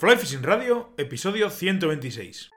Fly 0.00 0.16
Fishing 0.16 0.44
Radio, 0.44 0.92
episodio 0.96 1.48
126. 1.48 2.50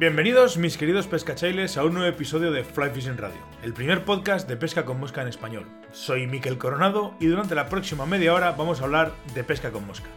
Bienvenidos, 0.00 0.56
mis 0.56 0.78
queridos 0.78 1.06
pescachailes, 1.06 1.76
a 1.76 1.84
un 1.84 1.92
nuevo 1.92 2.08
episodio 2.08 2.52
de 2.52 2.64
Fly 2.64 2.88
Fishing 2.88 3.18
Radio, 3.18 3.36
el 3.62 3.74
primer 3.74 4.02
podcast 4.06 4.48
de 4.48 4.56
pesca 4.56 4.86
con 4.86 4.98
mosca 4.98 5.20
en 5.20 5.28
español. 5.28 5.66
Soy 5.92 6.26
Miquel 6.26 6.56
Coronado 6.56 7.14
y 7.20 7.26
durante 7.26 7.54
la 7.54 7.68
próxima 7.68 8.06
media 8.06 8.32
hora 8.32 8.52
vamos 8.52 8.80
a 8.80 8.84
hablar 8.84 9.12
de 9.34 9.44
pesca 9.44 9.72
con 9.72 9.86
mosca. 9.86 10.08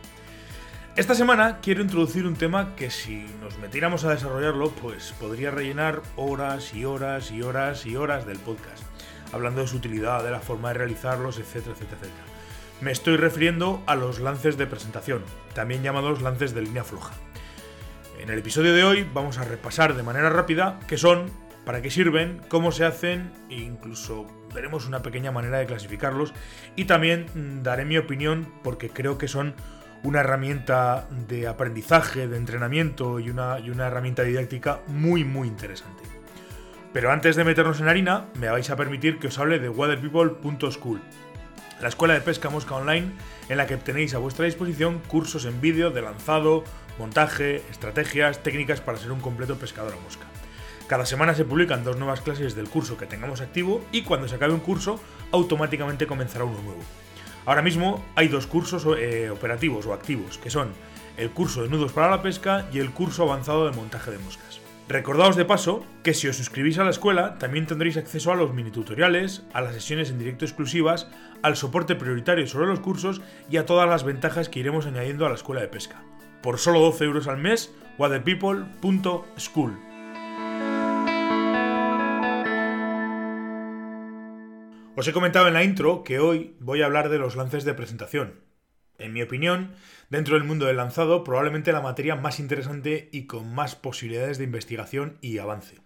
Esta 0.96 1.16
semana 1.16 1.60
quiero 1.62 1.82
introducir 1.82 2.26
un 2.26 2.38
tema 2.38 2.78
que 2.78 2.90
si 2.90 3.26
nos 3.42 3.58
metiéramos 3.58 4.06
a 4.06 4.12
desarrollarlo, 4.12 4.70
pues 4.70 5.14
podría 5.20 5.52
rellenar 5.52 6.02
horas 6.16 6.74
y 6.74 6.86
horas 6.86 7.30
y 7.32 7.42
horas 7.42 7.86
y 7.86 7.98
horas 7.98 8.26
del 8.26 8.40
podcast, 8.40 8.84
hablando 9.34 9.60
de 9.60 9.68
su 9.68 9.76
utilidad, 9.76 10.24
de 10.24 10.32
la 10.32 10.40
forma 10.40 10.70
de 10.70 10.76
realizarlos, 10.76 11.40
etcétera, 11.40 11.76
etcétera, 11.76 11.98
etcétera. 12.04 12.26
Me 12.80 12.92
estoy 12.92 13.18
refiriendo 13.18 13.84
a 13.86 13.98
los 13.98 14.22
lances 14.22 14.58
de 14.58 14.66
presentación, 14.66 15.24
también 15.54 15.84
llamados 15.84 16.22
lances 16.22 16.54
de 16.54 16.62
línea 16.62 16.86
floja. 16.86 17.12
En 18.24 18.30
el 18.30 18.40
episodio 18.40 18.74
de 18.74 18.86
hoy 18.86 19.06
vamos 19.14 19.38
a 19.38 19.44
repasar 19.44 19.96
de 19.96 20.02
manera 20.02 20.30
rápida 20.30 20.80
qué 20.88 20.98
son, 20.98 21.30
para 21.66 21.82
qué 21.82 21.92
sirven, 21.92 22.40
cómo 22.48 22.72
se 22.72 22.86
hacen 22.86 23.34
e 23.50 23.56
incluso 23.56 24.26
veremos 24.56 24.88
una 24.88 25.02
pequeña 25.02 25.34
manera 25.34 25.58
de 25.58 25.66
clasificarlos 25.66 26.34
y 26.78 26.86
también 26.86 27.26
mm, 27.36 27.64
daré 27.64 27.84
mi 27.84 27.98
opinión 27.98 28.48
porque 28.64 28.90
creo 28.90 29.18
que 29.18 29.28
son 29.28 29.56
una 30.04 30.22
herramienta 30.22 31.06
de 31.28 31.50
aprendizaje, 31.50 32.30
de 32.30 32.38
entrenamiento 32.38 33.20
y 33.20 33.30
una, 33.30 33.60
y 33.60 33.72
una 33.72 33.88
herramienta 33.88 34.24
didáctica 34.24 34.80
muy 34.88 35.26
muy 35.26 35.50
interesante. 35.50 36.04
Pero 36.94 37.12
antes 37.12 37.36
de 37.36 37.44
meternos 37.44 37.82
en 37.82 37.90
harina, 37.90 38.28
me 38.40 38.48
vais 38.48 38.70
a 38.70 38.78
permitir 38.78 39.20
que 39.20 39.28
os 39.28 39.38
hable 39.38 39.60
de 39.60 39.68
waterpeople.school, 39.68 41.02
la 41.82 41.90
escuela 41.90 42.14
de 42.14 42.22
pesca 42.22 42.50
mosca 42.50 42.76
online 42.76 43.12
en 43.50 43.58
la 43.58 43.68
que 43.68 43.76
tenéis 43.76 44.14
a 44.14 44.20
vuestra 44.20 44.46
disposición 44.46 45.00
cursos 45.10 45.44
en 45.44 45.60
vídeo 45.60 45.92
de 45.92 46.02
lanzado, 46.02 46.64
montaje, 46.98 47.64
estrategias, 47.70 48.44
técnicas 48.44 48.82
para 48.82 48.98
ser 48.98 49.12
un 49.12 49.20
completo 49.20 49.58
pescador 49.58 49.94
a 49.94 50.04
mosca. 50.04 50.26
Cada 50.88 51.06
semana 51.06 51.34
se 51.34 51.46
publican 51.46 51.84
dos 51.84 51.98
nuevas 51.98 52.22
clases 52.22 52.56
del 52.56 52.70
curso 52.70 52.98
que 52.98 53.06
tengamos 53.06 53.42
activo 53.42 53.84
y 53.92 54.04
cuando 54.04 54.28
se 54.28 54.36
acabe 54.36 54.54
un 54.54 54.60
curso 54.60 55.00
automáticamente 55.32 56.08
comenzará 56.08 56.44
uno 56.44 56.62
nuevo. 56.62 56.82
Ahora 57.46 57.62
mismo 57.62 58.04
hay 58.16 58.28
dos 58.28 58.48
cursos 58.48 58.86
eh, 58.98 59.30
operativos 59.30 59.86
o 59.86 59.94
activos, 59.94 60.38
que 60.38 60.50
son 60.50 60.74
el 61.18 61.32
curso 61.32 61.64
de 61.64 61.70
nudos 61.70 61.94
para 61.94 62.10
la 62.10 62.22
pesca 62.22 62.68
y 62.72 62.80
el 62.80 62.92
curso 62.92 63.24
avanzado 63.24 63.66
de 63.66 63.76
montaje 63.76 64.12
de 64.12 64.20
moscas. 64.20 64.60
Recordaos 64.90 65.38
de 65.38 65.46
paso 65.46 65.86
que 66.04 66.14
si 66.14 66.28
os 66.28 66.36
suscribís 66.36 66.78
a 66.78 66.84
la 66.84 66.90
escuela 66.90 67.38
también 67.40 67.66
tendréis 67.66 67.96
acceso 67.96 68.32
a 68.32 68.36
los 68.36 68.54
mini 68.54 68.70
tutoriales, 68.70 69.44
a 69.54 69.62
las 69.62 69.74
sesiones 69.74 70.10
en 70.10 70.20
directo 70.20 70.44
exclusivas, 70.44 71.08
al 71.42 71.56
soporte 71.56 71.96
prioritario 71.96 72.46
sobre 72.48 72.68
los 72.68 72.82
cursos 72.82 73.22
y 73.50 73.58
a 73.58 73.66
todas 73.66 73.90
las 73.90 74.04
ventajas 74.04 74.50
que 74.50 74.60
iremos 74.60 74.86
añadiendo 74.86 75.26
a 75.26 75.30
la 75.30 75.36
escuela 75.36 75.62
de 75.62 75.70
pesca 75.70 76.04
por 76.44 76.60
solo 76.60 76.82
12 76.82 77.06
euros 77.06 77.28
al 77.28 77.38
mes, 77.38 77.74
waterpeople.school. 77.98 79.80
Os 84.96 85.08
he 85.08 85.14
comentado 85.14 85.48
en 85.48 85.56
la 85.56 85.64
intro 85.64 86.04
que 86.04 86.20
hoy 86.20 86.56
voy 86.60 86.84
a 86.84 86.86
hablar 86.86 87.10
de 87.10 87.18
los 87.18 87.36
lances 87.36 87.64
de 87.64 87.74
presentación. 87.74 88.42
En 89.00 89.12
mi 89.12 89.24
opinión, 89.24 89.74
dentro 90.10 90.36
del 90.36 90.44
mundo 90.44 90.68
del 90.68 90.78
lanzado, 90.78 91.24
probablemente 91.24 91.72
la 91.72 91.82
materia 91.82 92.16
más 92.16 92.40
interesante 92.40 93.10
y 93.12 93.26
con 93.26 93.52
más 93.56 93.76
posibilidades 93.76 94.38
de 94.38 94.44
investigación 94.44 95.18
y 95.22 95.40
avance. 95.40 95.80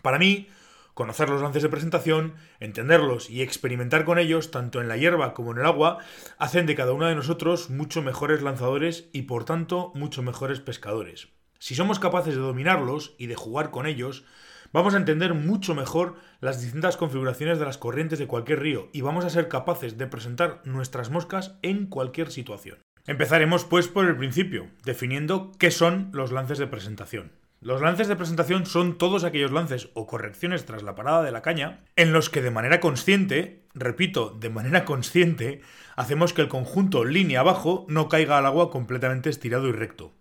Para 0.00 0.18
mí, 0.18 0.48
Conocer 0.94 1.30
los 1.30 1.40
lances 1.40 1.62
de 1.62 1.70
presentación, 1.70 2.34
entenderlos 2.60 3.30
y 3.30 3.40
experimentar 3.40 4.04
con 4.04 4.18
ellos, 4.18 4.50
tanto 4.50 4.80
en 4.80 4.88
la 4.88 4.98
hierba 4.98 5.32
como 5.32 5.52
en 5.52 5.58
el 5.58 5.66
agua, 5.66 5.98
hacen 6.36 6.66
de 6.66 6.74
cada 6.74 6.92
uno 6.92 7.06
de 7.06 7.14
nosotros 7.14 7.70
mucho 7.70 8.02
mejores 8.02 8.42
lanzadores 8.42 9.08
y 9.12 9.22
por 9.22 9.44
tanto 9.44 9.92
mucho 9.94 10.22
mejores 10.22 10.60
pescadores. 10.60 11.28
Si 11.58 11.74
somos 11.74 11.98
capaces 11.98 12.34
de 12.34 12.40
dominarlos 12.40 13.14
y 13.18 13.26
de 13.26 13.36
jugar 13.36 13.70
con 13.70 13.86
ellos, 13.86 14.24
vamos 14.72 14.92
a 14.92 14.98
entender 14.98 15.32
mucho 15.32 15.74
mejor 15.74 16.16
las 16.40 16.60
distintas 16.60 16.98
configuraciones 16.98 17.58
de 17.58 17.64
las 17.64 17.78
corrientes 17.78 18.18
de 18.18 18.26
cualquier 18.26 18.60
río 18.60 18.90
y 18.92 19.00
vamos 19.00 19.24
a 19.24 19.30
ser 19.30 19.48
capaces 19.48 19.96
de 19.96 20.08
presentar 20.08 20.60
nuestras 20.64 21.08
moscas 21.08 21.56
en 21.62 21.86
cualquier 21.86 22.30
situación. 22.30 22.78
Empezaremos 23.06 23.64
pues 23.64 23.88
por 23.88 24.06
el 24.06 24.16
principio, 24.16 24.68
definiendo 24.84 25.52
qué 25.58 25.70
son 25.70 26.10
los 26.12 26.32
lances 26.32 26.58
de 26.58 26.66
presentación. 26.66 27.32
Los 27.62 27.80
lances 27.80 28.08
de 28.08 28.16
presentación 28.16 28.66
son 28.66 28.98
todos 28.98 29.22
aquellos 29.22 29.52
lances 29.52 29.88
o 29.94 30.08
correcciones 30.08 30.66
tras 30.66 30.82
la 30.82 30.96
parada 30.96 31.22
de 31.22 31.30
la 31.30 31.42
caña 31.42 31.84
en 31.94 32.12
los 32.12 32.28
que 32.28 32.42
de 32.42 32.50
manera 32.50 32.80
consciente, 32.80 33.62
repito, 33.72 34.30
de 34.30 34.50
manera 34.50 34.84
consciente, 34.84 35.60
hacemos 35.94 36.32
que 36.32 36.42
el 36.42 36.48
conjunto 36.48 37.04
línea 37.04 37.38
abajo 37.38 37.86
no 37.88 38.08
caiga 38.08 38.36
al 38.36 38.46
agua 38.46 38.72
completamente 38.72 39.30
estirado 39.30 39.68
y 39.68 39.72
recto. 39.72 40.12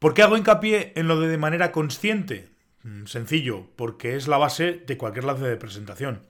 ¿Por 0.00 0.12
qué 0.12 0.22
hago 0.22 0.36
hincapié 0.36 0.92
en 0.96 1.06
lo 1.06 1.20
de 1.20 1.28
de 1.28 1.38
manera 1.38 1.70
consciente? 1.70 2.50
Mm, 2.82 3.06
sencillo, 3.06 3.68
porque 3.76 4.16
es 4.16 4.26
la 4.26 4.38
base 4.38 4.82
de 4.84 4.98
cualquier 4.98 5.24
lance 5.24 5.44
de 5.44 5.56
presentación. 5.56 6.22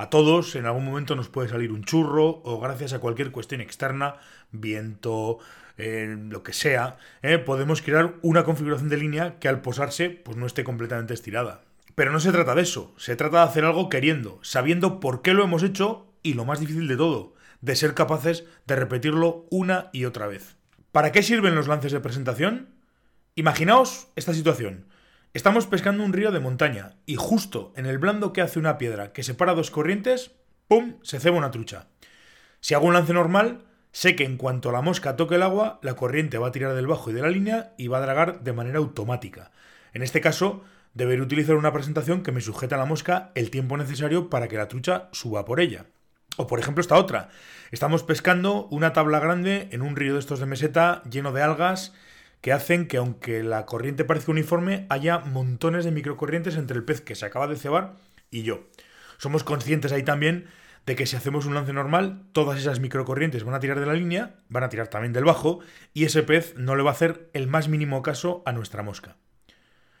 A 0.00 0.08
todos 0.08 0.56
en 0.56 0.64
algún 0.64 0.86
momento 0.86 1.14
nos 1.14 1.28
puede 1.28 1.50
salir 1.50 1.72
un 1.72 1.84
churro 1.84 2.40
o 2.42 2.58
gracias 2.58 2.94
a 2.94 3.00
cualquier 3.00 3.32
cuestión 3.32 3.60
externa, 3.60 4.14
viento, 4.50 5.40
lo 5.76 6.42
que 6.42 6.54
sea, 6.54 6.96
¿eh? 7.20 7.36
podemos 7.36 7.82
crear 7.82 8.14
una 8.22 8.44
configuración 8.44 8.88
de 8.88 8.96
línea 8.96 9.38
que 9.38 9.48
al 9.48 9.60
posarse 9.60 10.08
pues 10.08 10.38
no 10.38 10.46
esté 10.46 10.64
completamente 10.64 11.12
estirada. 11.12 11.64
Pero 11.96 12.12
no 12.12 12.20
se 12.20 12.32
trata 12.32 12.54
de 12.54 12.62
eso, 12.62 12.94
se 12.96 13.14
trata 13.14 13.40
de 13.40 13.50
hacer 13.50 13.66
algo 13.66 13.90
queriendo, 13.90 14.38
sabiendo 14.40 15.00
por 15.00 15.20
qué 15.20 15.34
lo 15.34 15.44
hemos 15.44 15.62
hecho 15.62 16.06
y 16.22 16.32
lo 16.32 16.46
más 16.46 16.60
difícil 16.60 16.88
de 16.88 16.96
todo, 16.96 17.34
de 17.60 17.76
ser 17.76 17.92
capaces 17.92 18.46
de 18.64 18.76
repetirlo 18.76 19.44
una 19.50 19.90
y 19.92 20.06
otra 20.06 20.28
vez. 20.28 20.56
¿Para 20.92 21.12
qué 21.12 21.22
sirven 21.22 21.54
los 21.54 21.68
lances 21.68 21.92
de 21.92 22.00
presentación? 22.00 22.70
Imaginaos 23.34 24.08
esta 24.16 24.32
situación. 24.32 24.86
Estamos 25.32 25.66
pescando 25.66 26.02
un 26.04 26.12
río 26.12 26.32
de 26.32 26.40
montaña 26.40 26.96
y 27.06 27.14
justo 27.14 27.72
en 27.76 27.86
el 27.86 27.98
blando 27.98 28.32
que 28.32 28.40
hace 28.40 28.58
una 28.58 28.78
piedra 28.78 29.12
que 29.12 29.22
separa 29.22 29.54
dos 29.54 29.70
corrientes, 29.70 30.32
¡pum! 30.66 30.96
se 31.02 31.20
ceba 31.20 31.36
una 31.36 31.52
trucha. 31.52 31.86
Si 32.60 32.74
hago 32.74 32.86
un 32.86 32.94
lance 32.94 33.12
normal, 33.12 33.64
Sé 33.92 34.14
que 34.14 34.24
en 34.24 34.36
cuanto 34.36 34.70
la 34.70 34.82
mosca 34.82 35.16
toque 35.16 35.34
el 35.34 35.42
agua, 35.42 35.80
la 35.82 35.94
corriente 35.94 36.38
va 36.38 36.48
a 36.48 36.52
tirar 36.52 36.74
del 36.74 36.86
bajo 36.86 37.10
y 37.10 37.12
de 37.12 37.22
la 37.22 37.28
línea 37.28 37.74
y 37.76 37.88
va 37.88 37.98
a 37.98 38.02
dragar 38.02 38.42
de 38.42 38.52
manera 38.52 38.78
automática. 38.78 39.50
En 39.92 40.02
este 40.02 40.20
caso, 40.20 40.62
deberé 40.94 41.22
utilizar 41.22 41.56
una 41.56 41.72
presentación 41.72 42.22
que 42.22 42.30
me 42.30 42.40
sujeta 42.40 42.76
a 42.76 42.78
la 42.78 42.84
mosca 42.84 43.32
el 43.34 43.50
tiempo 43.50 43.76
necesario 43.76 44.30
para 44.30 44.46
que 44.46 44.56
la 44.56 44.68
trucha 44.68 45.08
suba 45.10 45.44
por 45.44 45.58
ella. 45.58 45.86
O 46.36 46.46
por 46.46 46.60
ejemplo 46.60 46.80
esta 46.80 46.96
otra. 46.96 47.30
Estamos 47.72 48.04
pescando 48.04 48.66
una 48.70 48.92
tabla 48.92 49.18
grande 49.18 49.68
en 49.72 49.82
un 49.82 49.96
río 49.96 50.14
de 50.14 50.20
estos 50.20 50.38
de 50.38 50.46
meseta 50.46 51.02
lleno 51.10 51.32
de 51.32 51.42
algas 51.42 51.92
que 52.40 52.52
hacen 52.52 52.86
que 52.86 52.96
aunque 52.96 53.42
la 53.42 53.66
corriente 53.66 54.04
parezca 54.04 54.32
uniforme, 54.32 54.86
haya 54.88 55.18
montones 55.18 55.84
de 55.84 55.90
microcorrientes 55.90 56.56
entre 56.56 56.76
el 56.76 56.84
pez 56.84 57.00
que 57.00 57.14
se 57.14 57.26
acaba 57.26 57.46
de 57.46 57.56
cebar 57.56 57.96
y 58.30 58.42
yo. 58.42 58.64
Somos 59.18 59.44
conscientes 59.44 59.92
ahí 59.92 60.02
también 60.02 60.46
de 60.86 60.96
que 60.96 61.06
si 61.06 61.16
hacemos 61.16 61.44
un 61.44 61.54
lance 61.54 61.72
normal, 61.72 62.22
todas 62.32 62.58
esas 62.58 62.80
microcorrientes 62.80 63.44
van 63.44 63.54
a 63.54 63.60
tirar 63.60 63.78
de 63.80 63.86
la 63.86 63.92
línea, 63.92 64.36
van 64.48 64.64
a 64.64 64.68
tirar 64.70 64.88
también 64.88 65.12
del 65.12 65.24
bajo, 65.24 65.60
y 65.92 66.04
ese 66.04 66.22
pez 66.22 66.54
no 66.56 66.74
le 66.74 66.82
va 66.82 66.90
a 66.90 66.94
hacer 66.94 67.28
el 67.34 67.46
más 67.46 67.68
mínimo 67.68 68.02
caso 68.02 68.42
a 68.46 68.52
nuestra 68.52 68.82
mosca. 68.82 69.16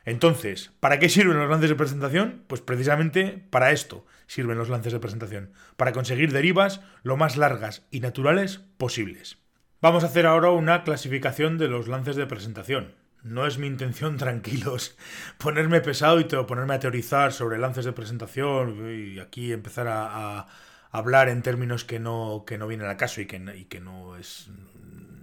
Entonces, 0.04 0.72
¿para 0.80 0.98
qué 0.98 1.08
sirven 1.08 1.38
los 1.38 1.50
lances 1.50 1.68
de 1.68 1.76
presentación? 1.76 2.44
Pues 2.46 2.62
precisamente 2.62 3.44
para 3.50 3.70
esto 3.72 4.06
sirven 4.26 4.56
los 4.56 4.70
lances 4.70 4.92
de 4.92 5.00
presentación, 5.00 5.52
para 5.76 5.92
conseguir 5.92 6.32
derivas 6.32 6.80
lo 7.02 7.16
más 7.16 7.36
largas 7.36 7.86
y 7.90 8.00
naturales 8.00 8.62
posibles. 8.78 9.39
Vamos 9.82 10.04
a 10.04 10.08
hacer 10.08 10.26
ahora 10.26 10.50
una 10.50 10.84
clasificación 10.84 11.56
de 11.56 11.68
los 11.68 11.88
lances 11.88 12.14
de 12.16 12.26
presentación. 12.26 12.94
No 13.22 13.46
es 13.46 13.56
mi 13.56 13.66
intención, 13.66 14.16
tranquilos, 14.18 14.96
ponerme 15.38 15.80
pesado 15.80 16.20
y 16.20 16.24
ponerme 16.24 16.74
a 16.74 16.80
teorizar 16.80 17.32
sobre 17.32 17.58
lances 17.58 17.86
de 17.86 17.92
presentación 17.92 18.90
y 18.90 19.18
aquí 19.20 19.52
empezar 19.52 19.88
a 19.88 20.46
hablar 20.90 21.28
en 21.28 21.42
términos 21.42 21.84
que 21.84 21.98
no, 21.98 22.44
que 22.46 22.58
no 22.58 22.66
vienen 22.66 22.88
al 22.88 22.96
caso 22.96 23.20
y 23.20 23.26
que, 23.26 23.36
y 23.56 23.64
que 23.64 23.80
no 23.80 24.16
es. 24.16 24.50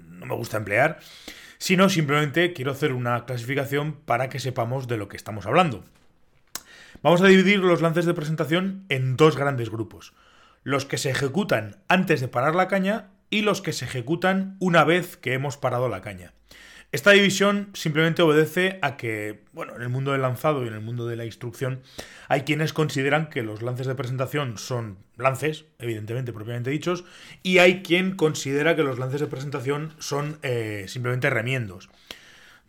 no 0.09 0.25
me 0.25 0.35
gusta 0.35 0.57
emplear. 0.57 0.99
Sino 1.59 1.89
simplemente 1.89 2.53
quiero 2.53 2.71
hacer 2.71 2.93
una 2.93 3.25
clasificación 3.25 3.93
para 3.93 4.29
que 4.29 4.39
sepamos 4.39 4.87
de 4.87 4.97
lo 4.97 5.07
que 5.07 5.17
estamos 5.17 5.45
hablando. 5.45 5.83
Vamos 7.03 7.21
a 7.21 7.27
dividir 7.27 7.59
los 7.59 7.81
lances 7.81 8.05
de 8.05 8.13
presentación 8.13 8.85
en 8.89 9.17
dos 9.17 9.37
grandes 9.37 9.69
grupos. 9.69 10.13
Los 10.63 10.85
que 10.85 10.97
se 10.97 11.09
ejecutan 11.09 11.77
antes 11.87 12.21
de 12.21 12.27
parar 12.27 12.55
la 12.55 12.67
caña 12.67 13.09
y 13.29 13.41
los 13.41 13.61
que 13.61 13.73
se 13.73 13.85
ejecutan 13.85 14.57
una 14.59 14.83
vez 14.83 15.17
que 15.17 15.33
hemos 15.33 15.57
parado 15.57 15.89
la 15.89 16.01
caña. 16.01 16.33
Esta 16.93 17.11
división 17.11 17.69
simplemente 17.73 18.21
obedece 18.21 18.79
a 18.81 18.95
que, 18.95 19.43
bueno, 19.51 19.75
en 19.75 19.81
el 19.81 19.89
mundo 19.89 20.13
del 20.13 20.21
lanzado 20.21 20.63
y 20.63 20.69
en 20.69 20.73
el 20.73 20.79
mundo 20.79 21.05
de 21.05 21.17
la 21.17 21.25
instrucción 21.25 21.81
hay 22.29 22.41
quienes 22.41 22.71
consideran 22.71 23.29
que 23.29 23.43
los 23.43 23.61
lances 23.61 23.87
de 23.87 23.95
presentación 23.95 24.57
son 24.57 24.97
lances, 25.17 25.65
evidentemente, 25.79 26.31
propiamente 26.31 26.69
dichos, 26.69 27.03
y 27.43 27.57
hay 27.57 27.83
quien 27.83 28.15
considera 28.15 28.77
que 28.77 28.83
los 28.83 28.99
lances 28.99 29.19
de 29.19 29.27
presentación 29.27 29.93
son 29.99 30.39
eh, 30.43 30.85
simplemente 30.87 31.29
remiendos. 31.29 31.89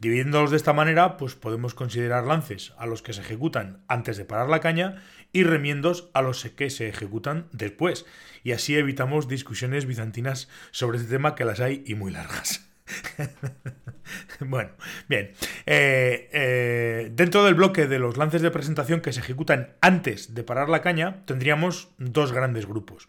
Dividiéndolos 0.01 0.51
de 0.51 0.57
esta 0.57 0.73
manera, 0.73 1.17
pues 1.17 1.35
podemos 1.35 1.75
considerar 1.75 2.25
lances 2.25 2.73
a 2.77 2.87
los 2.87 3.03
que 3.03 3.13
se 3.13 3.21
ejecutan 3.21 3.83
antes 3.87 4.17
de 4.17 4.25
parar 4.25 4.49
la 4.49 4.61
caña 4.61 5.03
y 5.33 5.45
remiendos 5.45 6.11
a 6.15 6.23
los 6.23 6.45
que 6.45 6.71
se 6.71 6.89
ejecutan 6.89 7.49
después. 7.53 8.07
Y 8.45 8.53
así 8.53 8.77
evitamos 8.77 9.29
discusiones 9.29 9.87
bizantinas 9.87 10.49
sobre 10.71 10.99
este 10.99 11.11
tema 11.11 11.35
que 11.35 11.45
las 11.45 11.61
hay 11.61 11.83
y 11.87 11.95
muy 11.95 12.13
largas. 12.13 12.69
bueno, 14.41 14.71
bien. 15.09 15.33
Eh, 15.67 16.29
eh, 16.33 17.11
dentro 17.13 17.45
del 17.45 17.55
bloque 17.55 17.87
de 17.87 17.99
los 17.99 18.17
lances 18.17 18.43
de 18.43 18.51
presentación 18.51 19.01
que 19.01 19.13
se 19.13 19.21
ejecutan 19.21 19.75
antes 19.81 20.35
de 20.35 20.45
parar 20.45 20.69
la 20.69 20.83
caña, 20.83 21.25
tendríamos 21.27 21.89
dos 21.99 22.33
grandes 22.33 22.67
grupos. 22.67 23.09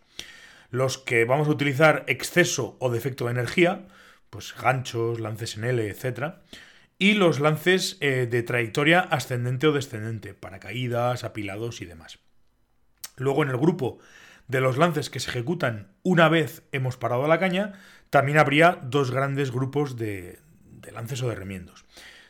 Los 0.72 0.98
que 0.98 1.26
vamos 1.26 1.48
a 1.48 1.52
utilizar 1.52 2.04
exceso 2.08 2.78
o 2.80 2.92
defecto 2.92 3.26
de 3.26 3.32
energía, 3.32 3.88
pues 4.30 4.54
ganchos, 4.56 5.20
lances 5.20 5.58
en 5.58 5.64
L, 5.64 5.88
etc. 5.90 6.36
Y 7.02 7.14
los 7.14 7.40
lances 7.40 7.98
eh, 8.02 8.28
de 8.30 8.44
trayectoria 8.44 9.00
ascendente 9.00 9.68
o 9.68 9.72
descendente, 9.72 10.34
paracaídas, 10.34 11.24
apilados 11.24 11.82
y 11.82 11.86
demás. 11.86 12.20
Luego 13.16 13.44
en 13.44 13.50
el 13.50 13.58
grupo 13.58 14.00
de 14.50 14.60
los 14.60 14.78
lances 14.78 15.10
que 15.10 15.22
se 15.22 15.30
ejecutan 15.30 15.88
una 16.04 16.28
vez 16.28 16.64
hemos 16.74 16.98
parado 16.98 17.26
la 17.28 17.40
caña, 17.40 17.80
también 18.10 18.38
habría 18.38 18.80
dos 18.84 19.12
grandes 19.12 19.52
grupos 19.52 19.96
de, 19.96 20.40
lances 20.92 21.22
o 21.22 21.30
de 21.30 21.36
remiendos. 21.36 21.86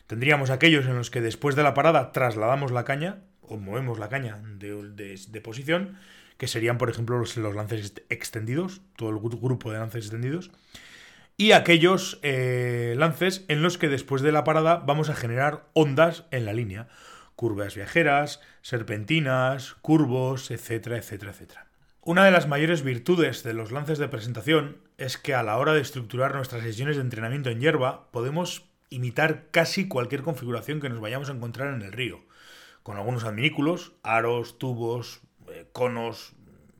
Tendríamos 0.06 0.50
aquellos 0.50 0.86
en 0.86 0.96
los 0.96 1.10
que 1.10 1.22
después 1.22 1.56
de 1.56 1.64
la 1.64 1.74
parada 1.74 2.12
trasladamos 2.12 2.72
la 2.72 2.84
caña 2.84 3.22
o 3.42 3.58
movemos 3.58 3.98
la 3.98 4.10
caña 4.10 4.40
de, 4.44 5.42
posición, 5.42 5.98
que 6.38 6.48
serían, 6.48 6.78
por 6.78 6.90
ejemplo, 6.90 7.18
los, 7.18 7.38
lances 7.38 7.94
extendidos, 8.10 8.82
todo 8.96 9.10
el 9.10 9.18
grupo 9.18 9.72
de 9.72 9.80
lances 9.80 10.06
extendidos, 10.06 10.52
y 11.40 11.54
aquellos 11.54 12.20
eh, 12.22 12.96
lances 12.98 13.46
en 13.48 13.62
los 13.62 13.78
que 13.78 13.88
después 13.88 14.22
de 14.22 14.34
la 14.34 14.44
parada 14.44 14.76
vamos 14.76 15.10
a 15.10 15.16
generar 15.16 15.64
ondas 15.72 16.26
en 16.32 16.44
la 16.44 16.52
línea, 16.52 16.90
curvas 17.38 17.76
viajeras, 17.76 18.42
serpentinas, 18.62 19.76
curvos, 19.76 20.52
etcétera, 20.52 20.98
etcétera, 20.98 21.32
etcétera. 21.32 21.68
Una 22.02 22.26
de 22.26 22.32
las 22.32 22.50
mayores 22.50 22.84
virtudes 22.84 23.42
de 23.44 23.54
los 23.54 23.72
lances 23.72 24.00
de 24.00 24.10
presentación 24.10 24.80
es 24.98 25.18
que 25.18 25.34
a 25.34 25.42
la 25.42 25.58
hora 25.58 25.74
de 25.74 25.80
estructurar 25.80 26.36
nuestras 26.36 26.62
sesiones 26.62 26.98
de 26.98 27.04
entrenamiento 27.04 27.50
en 27.50 27.62
hierba 27.62 28.12
podemos 28.12 28.66
imitar 28.90 29.46
casi 29.52 29.88
cualquier 29.88 30.24
configuración 30.24 30.82
que 30.82 30.90
nos 30.90 31.00
vayamos 31.00 31.30
a 31.30 31.34
encontrar 31.34 31.74
en 31.74 31.84
el 31.84 31.94
río, 31.94 32.20
con 32.84 32.98
algunos 32.98 33.24
adminículos, 33.24 33.94
aros, 34.04 34.60
tubos, 34.60 35.22
eh, 35.48 35.66
conos, 35.72 36.34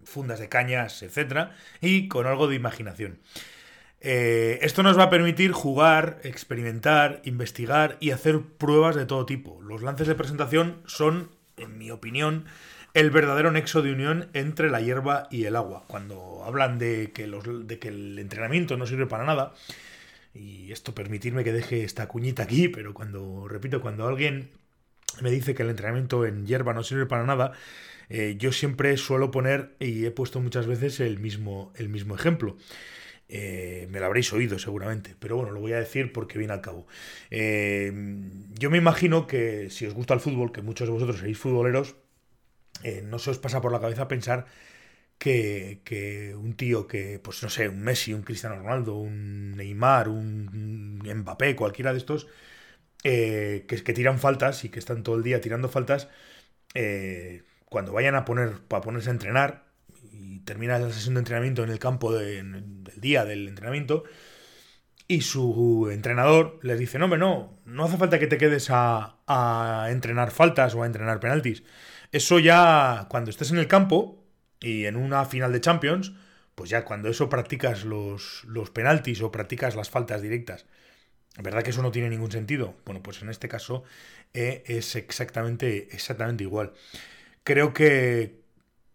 fundas 0.04 0.40
de 0.40 0.50
cañas, 0.50 1.02
etc. 1.02 1.52
y 1.80 2.10
con 2.10 2.28
algo 2.28 2.50
de 2.50 2.56
imaginación. 2.56 3.20
Eh, 4.02 4.60
esto 4.62 4.82
nos 4.82 4.98
va 4.98 5.04
a 5.04 5.10
permitir 5.10 5.52
jugar, 5.52 6.20
experimentar, 6.24 7.22
investigar 7.26 7.98
y 8.00 8.12
hacer 8.12 8.42
pruebas 8.42 8.96
de 8.96 9.06
todo 9.06 9.26
tipo. 9.26 9.62
Los 9.62 9.82
lances 9.82 10.08
de 10.08 10.16
presentación 10.16 10.82
son, 10.86 11.30
en 11.58 11.78
mi 11.78 11.92
opinión, 11.92 12.46
el 12.94 13.12
verdadero 13.12 13.52
nexo 13.52 13.82
de 13.82 13.92
unión 13.92 14.30
entre 14.34 14.70
la 14.70 14.82
hierba 14.82 15.28
y 15.30 15.46
el 15.46 15.56
agua. 15.56 15.84
Cuando 15.88 16.44
hablan 16.46 16.80
de 16.80 17.12
que, 17.14 17.28
los, 17.28 17.68
de 17.68 17.80
que 17.80 17.90
el 17.90 18.18
entrenamiento 18.20 18.78
no 18.78 18.86
sirve 18.88 19.06
para 19.06 19.26
nada, 19.26 19.54
y 20.34 20.72
esto 20.72 20.96
permitirme 20.96 21.44
que 21.44 21.52
deje 21.52 21.84
esta 21.84 22.08
cuñita 22.08 22.44
aquí, 22.44 22.70
pero 22.70 22.94
cuando, 22.94 23.48
repito, 23.48 23.82
cuando 23.82 24.08
alguien 24.08 24.50
me 25.22 25.32
dice 25.32 25.54
que 25.56 25.64
el 25.64 25.70
entrenamiento 25.70 26.26
en 26.26 26.46
hierba 26.46 26.74
no 26.74 26.84
sirve 26.84 27.06
para 27.06 27.26
nada, 27.26 27.52
eh, 28.10 28.36
yo 28.38 28.52
siempre 28.52 28.96
suelo 28.98 29.32
poner, 29.32 29.76
y 29.80 30.06
he 30.06 30.12
puesto 30.12 30.40
muchas 30.40 30.68
veces 30.68 31.00
el 31.00 31.20
mismo, 31.20 31.74
el 31.76 31.90
mismo 31.90 32.16
ejemplo. 32.16 32.58
Eh, 33.32 33.88
me 33.92 34.00
lo 34.00 34.08
habréis 34.08 34.34
oído 34.34 34.58
seguramente, 34.58 35.16
pero 35.20 35.38
bueno, 35.38 35.52
lo 35.52 35.60
voy 35.60 35.74
a 35.74 35.80
decir 35.80 36.12
porque 36.12 36.40
viene 36.40 36.54
al 36.54 36.62
cabo. 36.62 36.88
Eh, 37.30 37.94
yo 38.58 38.72
me 38.72 38.80
imagino 38.80 39.28
que 39.28 39.70
si 39.70 39.86
os 39.86 39.94
gusta 39.94 40.16
el 40.16 40.20
fútbol, 40.20 40.52
que 40.52 40.64
muchos 40.64 40.88
de 40.88 40.94
vosotros 40.94 41.20
seréis 41.20 41.38
futboleros, 41.38 41.96
eh, 42.84 43.04
no 43.06 43.20
se 43.20 43.32
os 43.32 43.40
pasa 43.40 43.62
por 43.62 43.72
la 43.72 43.80
cabeza 43.80 44.08
pensar 44.08 44.48
que, 45.20 46.36
un 46.38 46.56
tío 46.56 46.88
que, 46.88 47.20
pues 47.20 47.44
no 47.44 47.50
sé, 47.50 47.70
un 47.70 47.82
Messi, 47.82 48.14
un 48.14 48.24
Cristiano 48.24 48.58
Ronaldo, 48.58 48.96
un 48.98 49.56
Neymar, 49.58 50.10
un 50.10 51.02
Mbappé, 51.04 51.56
cualquiera 51.56 51.92
de 51.94 52.00
estos, 52.00 52.28
que, 53.04 53.66
que 53.68 53.94
tiran 53.94 54.20
faltas 54.20 54.64
y 54.66 54.70
que 54.70 54.80
están 54.80 55.04
todo 55.04 55.16
el 55.18 55.24
día 55.24 55.42
tirando 55.42 55.70
faltas, 55.70 56.10
cuando 57.66 57.94
vayan 57.94 58.16
a 58.16 58.26
poner, 58.26 58.60
para 58.68 58.82
ponerse 58.82 59.10
a 59.10 59.14
entrenar, 59.14 59.69
y 60.20 60.40
termina 60.42 60.78
la 60.78 60.92
sesión 60.92 61.16
de 61.16 61.20
entrenamiento 61.20 61.64
en 61.64 61.70
el 61.70 61.80
campo 61.80 62.14
del 62.14 62.84
día 62.98 63.26
del 63.26 63.48
entrenamiento, 63.48 64.04
y 65.08 65.22
su 65.22 65.90
entrenador 65.92 66.60
les 66.62 66.78
dice, 66.78 67.00
no, 67.00 67.06
hombre, 67.06 67.20
no, 67.20 67.58
no 67.66 67.86
hace 67.86 67.98
falta 67.98 68.20
que 68.20 68.28
te 68.28 68.38
quedes 68.38 68.70
a, 68.70 69.18
a 69.26 69.88
entrenar 69.90 70.30
faltas 70.30 70.76
o 70.76 70.84
a 70.84 70.86
entrenar 70.86 71.20
penaltis. 71.20 71.64
Eso 72.12 72.38
ya, 72.38 73.08
cuando 73.10 73.32
estés 73.32 73.52
en 73.52 73.58
el 73.58 73.68
campo 73.68 74.24
y 74.60 74.86
en 74.86 74.96
una 74.96 75.26
final 75.26 75.52
de 75.52 75.62
Champions, 75.62 76.14
pues 76.54 76.70
ya 76.70 76.86
cuando 76.86 77.10
eso 77.10 77.30
practicas 77.30 77.86
los, 77.86 78.44
los 78.46 78.70
penaltis 78.70 79.22
o 79.22 79.32
practicas 79.32 79.76
las 79.76 79.90
faltas 79.90 80.22
directas, 80.22 80.66
¿verdad 81.42 81.64
que 81.64 81.70
eso 81.70 81.82
no 81.82 81.92
tiene 81.92 82.10
ningún 82.10 82.32
sentido? 82.32 82.76
Bueno, 82.86 83.02
pues 83.02 83.22
en 83.22 83.30
este 83.30 83.48
caso 83.48 83.84
eh, 84.34 84.64
es 84.68 84.96
exactamente, 84.96 85.88
exactamente 85.92 86.44
igual. 86.44 86.74
Creo 87.44 87.74
que 87.74 88.39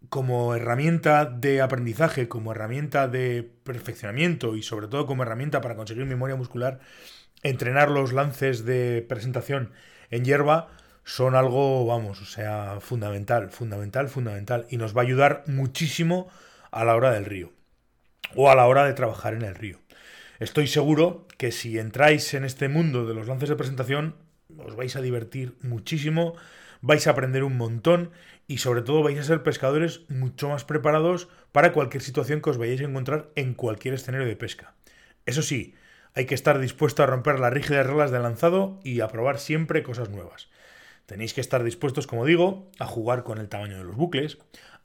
como 0.08 0.54
herramienta 0.54 1.24
de 1.24 1.60
aprendizaje, 1.60 2.28
como 2.28 2.52
herramienta 2.52 3.08
de 3.08 3.48
perfeccionamiento 3.64 4.56
y 4.56 4.62
sobre 4.62 4.88
todo 4.88 5.06
como 5.06 5.22
herramienta 5.22 5.60
para 5.60 5.76
conseguir 5.76 6.04
memoria 6.06 6.36
muscular, 6.36 6.80
entrenar 7.42 7.90
los 7.90 8.12
lances 8.12 8.64
de 8.64 9.04
presentación 9.08 9.72
en 10.10 10.24
hierba 10.24 10.68
son 11.04 11.34
algo, 11.34 11.84
vamos, 11.86 12.22
o 12.22 12.24
sea, 12.24 12.78
fundamental, 12.80 13.50
fundamental, 13.50 14.08
fundamental. 14.08 14.66
Y 14.70 14.78
nos 14.78 14.96
va 14.96 15.02
a 15.02 15.04
ayudar 15.04 15.44
muchísimo 15.46 16.28
a 16.70 16.84
la 16.84 16.96
hora 16.96 17.12
del 17.12 17.26
río. 17.26 17.52
O 18.34 18.50
a 18.50 18.54
la 18.56 18.66
hora 18.66 18.84
de 18.84 18.94
trabajar 18.94 19.34
en 19.34 19.42
el 19.42 19.54
río. 19.54 19.78
Estoy 20.40 20.66
seguro 20.66 21.28
que 21.36 21.52
si 21.52 21.78
entráis 21.78 22.32
en 22.34 22.44
este 22.44 22.68
mundo 22.68 23.06
de 23.06 23.14
los 23.14 23.28
lances 23.28 23.48
de 23.48 23.56
presentación, 23.56 24.16
os 24.58 24.74
vais 24.74 24.96
a 24.96 25.02
divertir 25.02 25.56
muchísimo, 25.62 26.34
vais 26.84 27.06
a 27.06 27.12
aprender 27.12 27.44
un 27.44 27.56
montón 27.56 28.10
y 28.46 28.58
sobre 28.58 28.82
todo 28.82 29.02
vais 29.02 29.18
a 29.18 29.24
ser 29.24 29.42
pescadores 29.42 30.02
mucho 30.10 30.50
más 30.50 30.64
preparados 30.64 31.28
para 31.50 31.72
cualquier 31.72 32.02
situación 32.02 32.42
que 32.42 32.50
os 32.50 32.58
vayáis 32.58 32.82
a 32.82 32.84
encontrar 32.84 33.30
en 33.36 33.54
cualquier 33.54 33.94
escenario 33.94 34.26
de 34.26 34.36
pesca. 34.36 34.74
Eso 35.24 35.40
sí, 35.40 35.74
hay 36.12 36.26
que 36.26 36.34
estar 36.34 36.58
dispuesto 36.58 37.02
a 37.02 37.06
romper 37.06 37.40
las 37.40 37.54
rígidas 37.54 37.86
reglas 37.86 38.10
del 38.10 38.22
lanzado 38.22 38.80
y 38.84 39.00
a 39.00 39.08
probar 39.08 39.38
siempre 39.38 39.82
cosas 39.82 40.10
nuevas. 40.10 40.50
Tenéis 41.06 41.32
que 41.32 41.40
estar 41.40 41.64
dispuestos, 41.64 42.06
como 42.06 42.26
digo, 42.26 42.70
a 42.78 42.84
jugar 42.84 43.24
con 43.24 43.38
el 43.38 43.48
tamaño 43.48 43.78
de 43.78 43.84
los 43.84 43.96
bucles, 43.96 44.36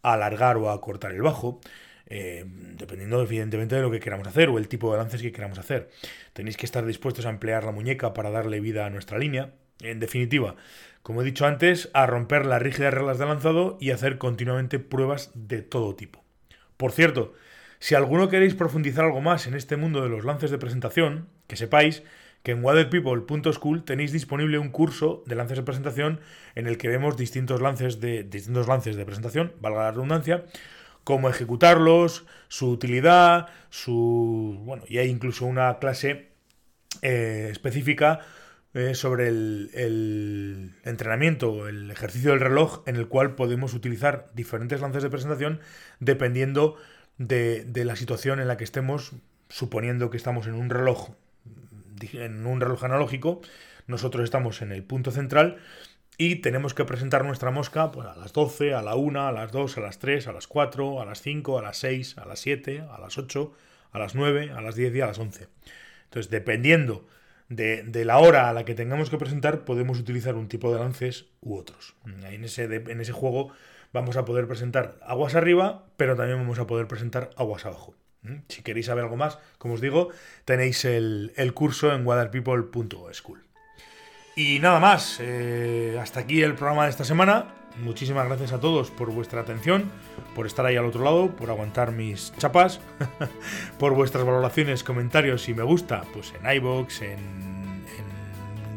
a 0.02 0.14
alargar 0.14 0.56
o 0.56 0.72
a 0.72 0.80
cortar 0.80 1.12
el 1.12 1.22
bajo, 1.22 1.60
eh, 2.06 2.46
dependiendo 2.78 3.22
evidentemente 3.22 3.76
de 3.76 3.82
lo 3.82 3.92
que 3.92 4.00
queramos 4.00 4.28
hacer 4.28 4.48
o 4.48 4.58
el 4.58 4.70
tipo 4.70 4.90
de 4.94 5.00
lances 5.00 5.22
que 5.22 5.34
queramos 5.34 5.60
hacer. 5.60 5.90
Tenéis 6.32 6.56
que 6.56 6.66
estar 6.66 6.86
dispuestos 6.86 7.26
a 7.26 7.30
emplear 7.30 7.66
la 7.66 7.74
muñeca 7.74 8.14
para 8.14 8.30
darle 8.30 8.62
vida 8.62 8.86
a 8.86 8.90
nuestra 8.90 9.18
línea. 9.18 9.52
En 9.82 10.00
definitiva, 10.00 10.56
como 11.02 11.22
he 11.22 11.26
dicho 11.26 11.46
antes, 11.46 11.90
a 11.94 12.06
romper 12.06 12.46
las 12.46 12.62
rígidas 12.62 12.94
reglas 12.94 13.18
de 13.18 13.26
lanzado 13.26 13.78
y 13.80 13.92
hacer 13.92 14.18
continuamente 14.18 14.80
pruebas 14.80 15.32
de 15.34 15.62
todo 15.62 15.96
tipo. 15.96 16.24
Por 16.78 16.92
cierto, 16.92 17.34
si 17.80 17.96
alguno 17.96 18.30
queréis 18.30 18.56
profundizar 18.56 19.06
algo 19.06 19.22
más 19.22 19.48
en 19.48 19.56
este 19.56 19.78
mundo 19.78 20.04
de 20.04 20.10
los 20.10 20.26
lances 20.26 20.52
de 20.52 20.58
presentación, 20.58 21.30
que 21.48 21.56
sepáis 21.56 22.04
que 22.44 22.52
en 22.52 22.64
waterpeople.school 22.64 23.84
tenéis 23.84 24.12
disponible 24.12 24.60
un 24.60 24.70
curso 24.70 25.24
de 25.26 25.36
lances 25.36 25.58
de 25.58 25.64
presentación 25.64 26.20
en 26.56 26.68
el 26.68 26.78
que 26.78 26.88
vemos 26.88 27.18
distintos 27.18 27.62
lances 27.62 28.00
de, 28.00 28.24
distintos 28.24 28.68
lances 28.68 28.96
de 28.96 29.06
presentación, 29.06 29.54
valga 29.60 29.84
la 29.84 29.92
redundancia, 29.92 30.46
cómo 31.04 31.30
ejecutarlos, 31.30 32.26
su 32.48 32.70
utilidad, 32.70 33.48
su. 33.70 34.60
Bueno, 34.64 34.84
y 34.88 35.00
hay 35.00 35.10
incluso 35.10 35.46
una 35.46 35.80
clase 35.80 36.30
eh, 37.02 37.50
específica 37.52 38.20
eh, 38.74 38.94
sobre 38.94 39.28
el, 39.28 39.72
el, 39.74 40.76
entrenamiento, 40.84 41.68
el 41.68 41.90
ejercicio 41.92 42.32
del 42.32 42.40
reloj, 42.40 42.84
en 42.86 42.96
el 42.96 43.08
cual 43.08 43.36
podemos 43.36 43.74
utilizar 43.74 44.30
diferentes 44.34 44.82
lances 44.82 45.04
de 45.04 45.10
presentación 45.10 45.60
dependiendo 46.00 46.76
de, 47.18 47.64
de 47.66 47.86
la 47.86 47.96
situación 47.96 48.40
en 48.40 48.48
la 48.48 48.58
que 48.58 48.64
estemos, 48.64 49.14
suponiendo 49.50 50.10
que 50.10 50.18
estamos 50.18 50.48
en 50.48 50.54
un 50.54 50.70
reloj 50.70 51.10
en 52.14 52.46
un 52.46 52.62
reloj 52.62 52.84
analógico, 52.84 53.42
nosotros 53.88 54.24
estamos 54.24 54.62
en 54.62 54.72
el 54.72 54.84
punto 54.84 55.12
central 55.12 55.58
y 56.18 56.38
tenemos 56.38 56.74
que 56.74 56.86
presentar 56.86 57.24
nuestra 57.24 57.52
mosca 57.52 57.92
pues, 57.92 58.08
a 58.08 58.16
las 58.16 58.34
12, 58.34 58.74
a 58.74 58.82
la 58.82 58.96
1, 58.96 59.28
a 59.28 59.32
las 59.32 59.52
2, 59.52 59.78
a 59.78 59.82
las 59.82 60.00
3, 60.00 60.28
a 60.28 60.34
las 60.34 60.48
4, 60.48 61.02
a 61.02 61.06
las 61.06 61.22
5, 61.22 61.60
a 61.60 61.62
las 61.62 61.78
6, 61.78 62.18
a 62.18 62.26
las 62.26 62.40
7, 62.40 62.84
a 62.92 63.00
las 63.00 63.18
8, 63.18 63.54
a 63.92 64.00
las 64.00 64.16
9, 64.16 64.52
a 64.52 64.62
las 64.62 64.76
10 64.76 64.96
y 64.96 65.02
a 65.02 65.08
las 65.08 65.18
11. 65.18 65.48
Entonces, 66.06 66.30
dependiendo 66.30 67.08
de, 67.50 68.06
la 68.06 68.20
hora 68.20 68.50
a 68.50 68.54
la 68.54 68.64
que 68.64 68.76
tengamos 68.76 69.10
que 69.10 69.18
presentar, 69.18 69.66
podemos 69.66 70.00
utilizar 70.00 70.36
un 70.36 70.48
tipo 70.48 70.72
de 70.72 70.80
lances 70.80 71.26
u 71.42 71.58
otros. 71.58 71.96
En 72.06 72.44
ese, 72.44 72.64
en 72.64 73.02
ese 73.02 73.12
juego 73.12 73.52
vamos 73.92 74.18
a 74.18 74.26
poder 74.26 74.48
presentar 74.48 74.98
aguas 75.02 75.36
arriba, 75.36 75.86
pero 75.98 76.16
también 76.16 76.38
vamos 76.38 76.60
a 76.60 76.68
poder 76.68 76.88
presentar 76.88 77.32
aguas 77.36 77.66
abajo. 77.66 77.96
Si 78.50 78.62
queréis 78.62 78.88
saber 78.88 79.06
algo 79.06 79.16
más, 79.16 79.40
como 79.58 79.76
os 79.76 79.82
digo, 79.82 80.10
tenéis 80.46 80.84
el, 80.86 81.52
curso 81.54 81.94
en 81.94 82.06
waterpeople.school. 82.06 83.44
Y 84.36 84.60
nada 84.60 84.80
más, 84.80 85.20
eh, 85.22 85.98
hasta 86.00 86.22
aquí 86.22 86.42
el 86.42 86.56
programa 86.56 86.84
de 86.84 86.92
esta 86.92 87.06
semana. 87.06 87.59
Muchísimas 87.78 88.28
gracias 88.28 88.52
a 88.52 88.60
todos 88.60 88.92
por 88.92 89.12
vuestra 89.12 89.42
atención, 89.42 89.90
por 90.36 90.46
estar 90.46 90.66
ahí 90.66 90.76
al 90.76 90.86
otro 90.86 91.04
lado, 91.04 91.30
por 91.30 91.50
aguantar 91.50 91.92
mis 91.92 92.34
chapas, 92.38 92.82
por 93.80 93.94
vuestras 93.94 94.26
valoraciones, 94.26 94.84
comentarios 94.84 95.48
y 95.48 95.54
me 95.54 95.64
gusta, 95.64 96.04
pues 96.14 96.34
en 96.34 96.52
iBox, 96.58 97.02
en, 97.04 97.50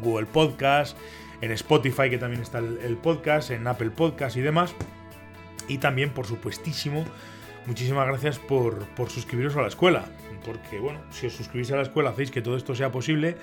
Google 0.01 0.25
Podcast, 0.25 0.97
en 1.41 1.51
Spotify, 1.51 2.09
que 2.09 2.17
también 2.17 2.41
está 2.41 2.59
el, 2.59 2.97
podcast, 2.97 3.51
en 3.51 3.65
Apple 3.67 3.89
Podcast 3.89 4.35
y 4.35 4.41
demás. 4.41 4.75
Y 5.69 5.77
también, 5.77 6.09
por 6.09 6.27
supuestísimo, 6.27 7.05
muchísimas 7.65 8.05
gracias 8.07 8.37
por, 8.37 8.79
por, 8.95 9.09
suscribiros 9.09 9.55
a 9.55 9.61
la 9.61 9.69
escuela. 9.69 10.05
Porque, 10.45 10.79
bueno, 10.79 10.99
si 11.11 11.27
os 11.27 11.33
suscribís 11.33 11.71
a 11.71 11.77
la 11.77 11.83
escuela 11.83 12.09
hacéis 12.09 12.31
que 12.31 12.41
todo 12.41 12.57
esto 12.57 12.75
sea 12.75 12.91
posible 12.91 13.37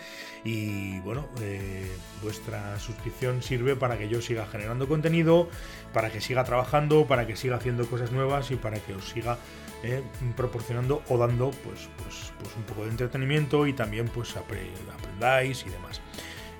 y, 0.44 1.00
bueno, 1.00 1.28
eh, 1.40 1.90
vuestra 2.22 2.78
suscripción 2.78 3.42
sirve 3.42 3.76
para 3.76 3.98
que 3.98 4.08
yo 4.08 4.20
siga 4.20 4.46
generando 4.46 4.88
contenido, 4.88 5.48
para 5.92 6.10
que 6.10 6.20
siga 6.20 6.44
trabajando, 6.44 7.06
para 7.06 7.26
que 7.26 7.36
siga 7.36 7.56
haciendo 7.56 7.86
cosas 7.86 8.12
nuevas 8.12 8.50
y 8.50 8.56
para 8.56 8.78
que 8.80 8.94
os 8.94 9.08
siga 9.08 9.38
eh, 9.82 10.02
proporcionando 10.36 11.02
o 11.08 11.16
dando, 11.16 11.50
pues, 11.50 11.88
pues, 12.02 12.32
pues, 12.38 12.54
un 12.56 12.64
poco 12.64 12.84
de 12.84 12.90
entretenimiento 12.90 13.66
y 13.66 13.72
también, 13.72 14.08
pues, 14.08 14.36
aprendáis 14.36 15.64
y 15.66 15.70
demás. 15.70 16.00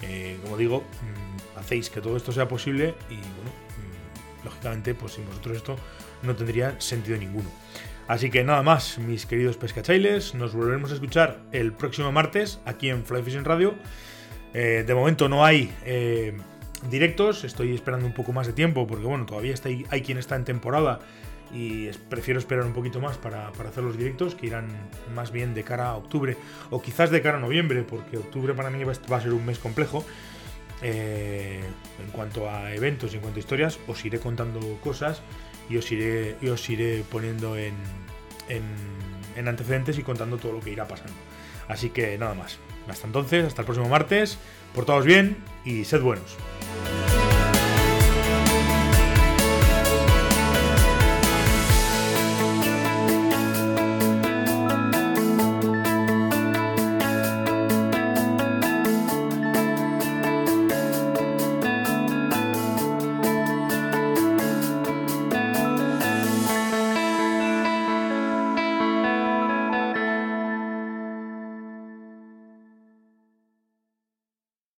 Eh, 0.03 0.39
como 0.43 0.57
digo, 0.57 0.81
mm, 0.81 1.59
hacéis 1.59 1.91
que 1.91 2.01
todo 2.01 2.17
esto 2.17 2.33
sea 2.33 2.49
posible 2.49 2.95
y 3.11 3.17
bueno, 3.17 3.51
mm, 3.77 4.45
lógicamente, 4.45 4.95
pues 4.95 5.15
sin 5.15 5.27
vosotros 5.27 5.57
esto 5.59 5.77
no 6.23 6.35
tendría 6.35 6.81
sentido 6.81 7.19
ninguno. 7.19 7.51
Así 8.11 8.29
que 8.29 8.43
nada 8.43 8.65
más, 8.65 8.99
mis 8.99 9.25
queridos 9.25 9.57
pescachailes, 9.57 10.35
nos 10.35 10.53
volveremos 10.53 10.91
a 10.91 10.95
escuchar 10.95 11.39
el 11.53 11.73
próximo 11.73 12.11
martes 12.11 12.59
aquí 12.65 12.91
en 12.91 13.05
Fly 13.05 13.23
Fishing 13.23 13.45
Radio. 13.45 13.77
Eh, 14.53 14.83
de 14.85 14.95
momento 14.97 15.29
no 15.29 15.45
hay 15.45 15.73
eh, 15.85 16.37
directos, 16.91 17.45
estoy 17.45 17.73
esperando 17.73 18.07
un 18.07 18.13
poco 18.13 18.33
más 18.33 18.49
de 18.49 18.53
tiempo 18.53 18.85
porque 18.89 19.07
bueno, 19.07 19.27
todavía 19.27 19.55
está, 19.55 19.69
hay 19.69 20.03
quien 20.03 20.19
está 20.19 20.35
en 20.35 20.45
temporada 20.45 20.99
y 21.55 21.87
prefiero 22.09 22.41
esperar 22.41 22.65
un 22.65 22.73
poquito 22.73 23.01
más 23.01 23.17
para, 23.17 23.47
hacer 23.47 23.85
los 23.85 23.97
directos 23.97 24.35
que 24.35 24.49
irán 24.49 24.67
más 25.15 25.31
bien 25.31 25.55
de 25.55 25.63
cara 25.63 25.91
a 25.91 25.97
octubre 25.97 26.37
o 26.71 26.83
quizás 26.83 27.13
de 27.13 27.23
cara 27.23 27.39
a 27.39 27.41
noviembre 27.41 27.85
porque 27.85 28.17
octubre 28.17 28.55
para 28.55 28.71
mí 28.71 28.83
va 28.83 29.17
a 29.17 29.21
ser 29.21 29.33
un 29.33 29.47
mes 29.47 29.61
complejo 29.61 30.05
eh, 30.83 31.61
en 32.05 32.11
cuanto 32.11 32.51
a 32.51 32.75
eventos 32.75 33.13
y 33.13 33.17
en 33.17 33.21
cuanto 33.21 33.39
a 33.39 33.41
historias 33.41 33.79
os 33.87 34.05
iré 34.05 34.19
contando 34.19 34.59
cosas 34.83 35.23
y 35.71 35.79
os 35.79 35.91
iré, 35.93 36.37
y 36.43 36.49
os 36.49 36.69
iré 36.69 37.05
poniendo 37.11 37.57
en, 37.57 37.75
en, 38.49 38.63
en 39.37 39.49
antecedentes 39.49 39.97
y 39.99 40.03
contando 40.03 40.37
todo 40.37 40.53
lo 40.53 40.61
que 40.61 40.71
irá 40.71 40.87
pasando. 40.87 41.15
Así 41.69 41.91
que 41.91 42.19
nada 42.19 42.35
más. 42.35 42.59
Hasta 42.89 43.07
entonces 43.07 43.47
hasta 43.47 43.63
el 43.63 43.67
próximo 43.67 43.89
martes. 43.89 44.37
Portaos 44.75 45.07
bien 45.07 45.37
y 45.65 45.85
sed 45.85 46.01
buenos 46.01 46.37